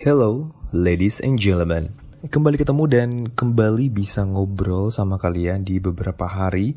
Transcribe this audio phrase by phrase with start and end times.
[0.00, 1.92] Hello, ladies and gentlemen.
[2.24, 6.72] Kembali ketemu dan kembali bisa ngobrol sama kalian di beberapa hari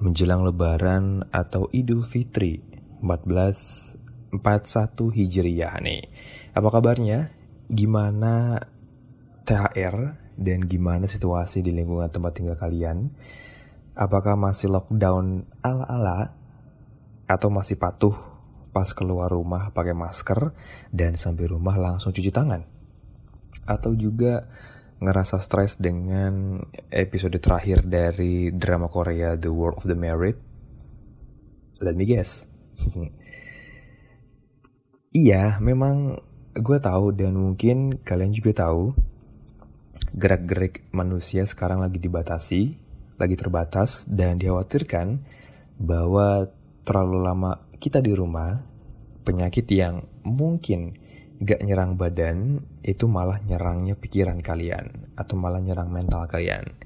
[0.00, 2.64] menjelang lebaran atau Idul Fitri
[3.04, 4.40] 1441
[4.88, 6.08] Hijriah nih.
[6.56, 7.28] Apa kabarnya?
[7.68, 8.56] Gimana
[9.44, 13.12] THR dan gimana situasi di lingkungan tempat tinggal kalian?
[13.92, 16.32] Apakah masih lockdown ala-ala
[17.28, 18.35] atau masih patuh
[18.76, 20.52] pas keluar rumah pakai masker
[20.92, 22.60] dan sampai rumah langsung cuci tangan.
[23.64, 24.44] Atau juga
[25.00, 26.60] ngerasa stres dengan
[26.92, 30.36] episode terakhir dari drama Korea The World of the Married.
[31.80, 32.44] Let me guess.
[35.24, 36.20] iya, memang
[36.52, 38.92] gue tahu dan mungkin kalian juga tahu
[40.12, 42.76] gerak-gerik manusia sekarang lagi dibatasi,
[43.16, 45.24] lagi terbatas dan dikhawatirkan
[45.80, 46.52] bahwa
[46.86, 48.62] terlalu lama kita di rumah,
[49.26, 50.94] penyakit yang mungkin
[51.42, 56.78] gak nyerang badan itu malah nyerangnya pikiran kalian atau malah nyerang mental kalian.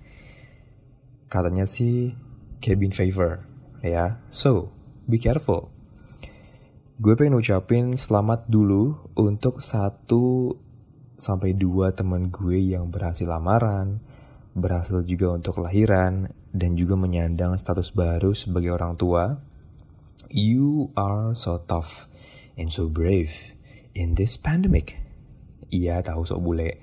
[1.28, 2.16] Katanya sih
[2.64, 3.44] cabin fever
[3.84, 4.24] ya.
[4.32, 4.72] So,
[5.04, 5.68] be careful.
[6.96, 10.56] Gue pengen ucapin selamat dulu untuk satu
[11.20, 14.00] sampai dua teman gue yang berhasil lamaran,
[14.56, 19.49] berhasil juga untuk lahiran, dan juga menyandang status baru sebagai orang tua
[20.30, 22.06] You are so tough
[22.54, 23.58] and so brave
[23.98, 24.94] in this pandemic.
[25.74, 26.78] Iya tahu sok bule.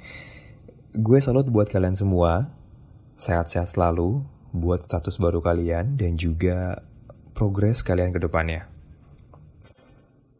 [0.92, 2.52] Gue salut buat kalian semua.
[3.16, 6.84] Sehat-sehat selalu buat status baru kalian dan juga
[7.32, 8.68] progres kalian ke depannya.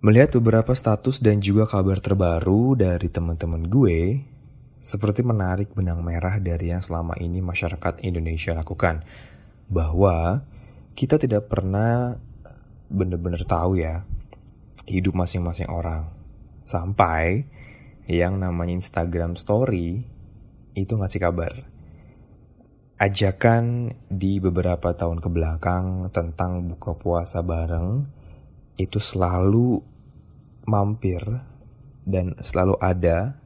[0.04, 4.20] Melihat beberapa status dan juga kabar terbaru dari teman-teman gue,
[4.84, 9.08] seperti menarik benang merah dari yang selama ini masyarakat Indonesia lakukan,
[9.72, 10.44] bahwa
[10.92, 12.20] kita tidak pernah
[12.88, 14.04] bener-bener tahu ya
[14.88, 16.08] hidup masing-masing orang.
[16.64, 17.48] Sampai
[18.08, 20.04] yang namanya Instagram Story
[20.76, 21.54] itu ngasih kabar.
[22.98, 28.10] Ajakan di beberapa tahun ke belakang tentang buka puasa bareng
[28.80, 29.84] itu selalu
[30.66, 31.22] mampir
[32.08, 33.38] dan selalu ada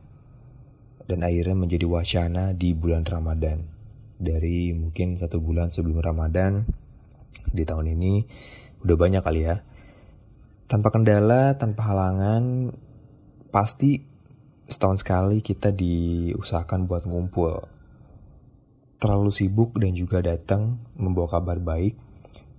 [1.09, 3.67] dan akhirnya menjadi wacana di bulan Ramadan.
[4.21, 6.63] Dari mungkin satu bulan sebelum Ramadan
[7.51, 8.13] di tahun ini
[8.81, 9.61] udah banyak kali ya.
[10.65, 12.71] Tanpa kendala, tanpa halangan,
[13.51, 14.01] pasti
[14.71, 17.67] setahun sekali kita diusahakan buat ngumpul.
[19.01, 21.99] Terlalu sibuk dan juga datang membawa kabar baik.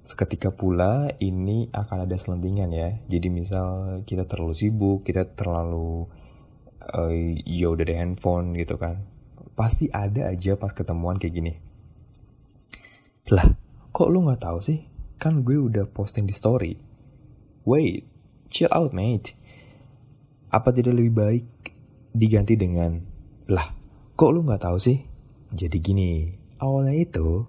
[0.03, 2.99] Seketika pula ini akan ada selentingan ya.
[3.07, 6.11] Jadi misal kita terlalu sibuk, kita terlalu
[6.83, 7.15] uh,
[7.47, 9.07] jauh dari handphone gitu kan.
[9.55, 11.55] Pasti ada aja pas ketemuan kayak gini.
[13.31, 13.47] Lah,
[13.95, 14.92] kok lu nggak tahu sih?
[15.23, 16.75] Kan gue udah posting di story.
[17.63, 18.11] Wait,
[18.51, 19.39] chill out mate.
[20.51, 21.47] Apa tidak lebih baik
[22.11, 22.99] diganti dengan,
[23.47, 23.71] lah
[24.19, 24.99] kok lu gak tahu sih?
[25.55, 26.27] Jadi gini,
[26.59, 27.47] awalnya itu,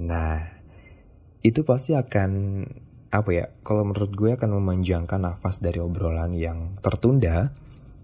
[0.00, 0.40] nah
[1.44, 2.30] itu pasti akan
[3.12, 3.52] apa ya?
[3.60, 7.52] Kalau menurut gue akan memanjangkan nafas dari obrolan yang tertunda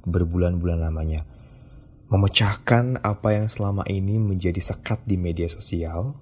[0.05, 1.25] berbulan-bulan lamanya.
[2.13, 6.21] Memecahkan apa yang selama ini menjadi sekat di media sosial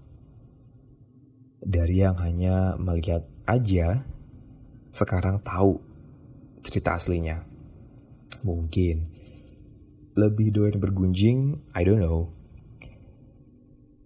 [1.63, 4.03] dari yang hanya melihat aja
[4.91, 5.79] sekarang tahu
[6.67, 7.47] cerita aslinya.
[8.43, 9.07] Mungkin
[10.19, 12.29] lebih doyan bergunjing, I don't know.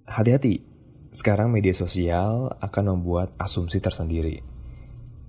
[0.06, 0.62] Hati-hati,
[1.10, 4.44] sekarang media sosial akan membuat asumsi tersendiri.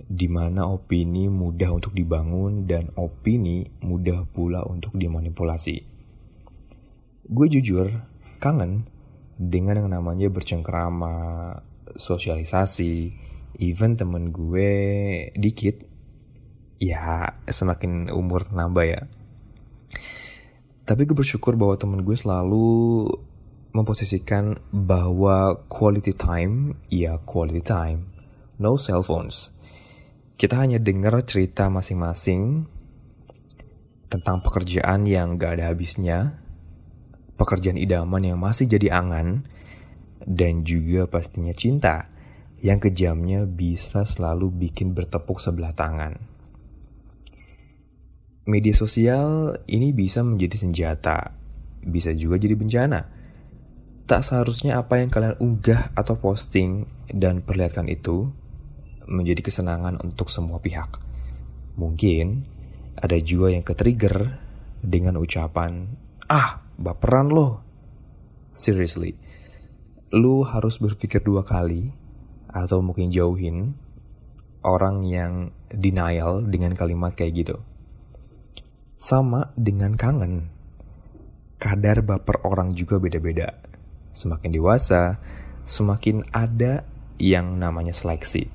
[0.08, 5.84] Di mana opini mudah untuk dibangun dan opini mudah pula untuk dimanipulasi.
[7.28, 7.92] Gue jujur
[8.40, 8.88] kangen
[9.36, 11.16] dengan yang namanya bercengkrama,
[11.96, 13.16] sosialisasi,
[13.62, 14.74] even temen gue
[15.38, 15.88] dikit,
[16.81, 19.02] ya semakin umur nambah ya.
[20.88, 23.08] Tapi gue bersyukur bahwa temen gue selalu
[23.76, 28.08] memposisikan bahwa quality time, ya quality time,
[28.58, 29.52] no cell phones.
[30.38, 32.70] Kita hanya dengar cerita masing-masing
[34.08, 36.40] tentang pekerjaan yang gak ada habisnya,
[37.35, 39.44] pekerjaan idaman yang masih jadi angan,
[40.25, 42.09] dan juga pastinya cinta
[42.61, 46.17] yang kejamnya bisa selalu bikin bertepuk sebelah tangan.
[48.47, 51.35] Media sosial ini bisa menjadi senjata,
[51.84, 53.02] bisa juga jadi bencana.
[54.08, 58.31] Tak seharusnya apa yang kalian unggah atau posting dan perlihatkan itu
[59.03, 60.96] menjadi kesenangan untuk semua pihak.
[61.75, 62.47] Mungkin
[62.96, 64.40] ada juga yang ke-trigger
[64.79, 65.91] dengan ucapan,
[66.31, 67.61] "Ah, baperan lo."
[68.55, 69.20] Seriously,
[70.16, 71.92] lu harus berpikir dua kali
[72.48, 73.76] atau mungkin jauhin
[74.64, 77.56] orang yang denial dengan kalimat kayak gitu.
[78.96, 80.50] Sama dengan kangen.
[81.58, 83.54] Kadar baper orang juga beda-beda.
[84.14, 85.22] Semakin dewasa,
[85.68, 86.86] semakin ada
[87.22, 88.50] yang namanya seleksi.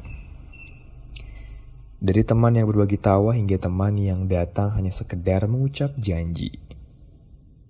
[2.03, 6.59] Dari teman yang berbagi tawa hingga teman yang datang hanya sekedar mengucap janji.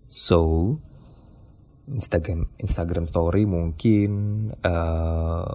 [0.09, 0.81] So,
[1.97, 4.11] Instagram Instagram Story mungkin
[4.65, 5.53] uh,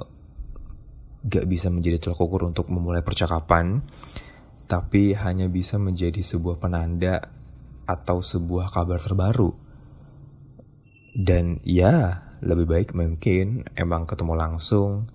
[1.28, 3.84] gak bisa menjadi tolak ukur untuk memulai percakapan,
[4.70, 7.20] tapi hanya bisa menjadi sebuah penanda
[7.84, 9.52] atau sebuah kabar terbaru.
[11.18, 15.10] Dan ya, lebih baik mungkin emang ketemu langsung,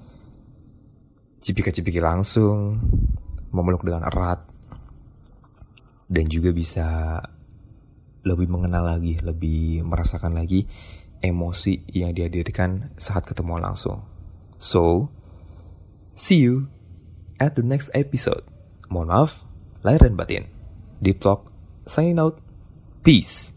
[1.41, 2.83] cipika-cipiki langsung,
[3.55, 4.43] memeluk dengan erat,
[6.11, 7.21] dan juga bisa
[8.27, 10.67] lebih mengenal lagi, lebih merasakan lagi
[11.23, 14.03] emosi yang dihadirkan saat ketemu langsung.
[14.59, 15.09] So,
[16.19, 16.69] see you
[17.39, 18.45] at the next episode.
[18.91, 19.33] Mohon maaf,
[19.87, 20.45] lahir dan batin.
[21.01, 21.49] Deep Talk,
[21.87, 22.39] signing out.
[23.03, 23.55] Peace.